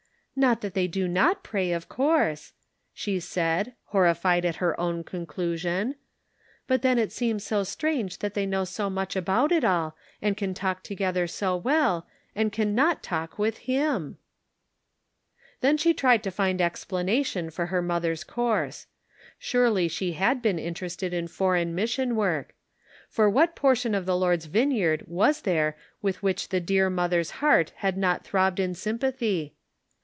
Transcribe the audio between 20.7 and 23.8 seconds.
ested in foreign mission work. For what por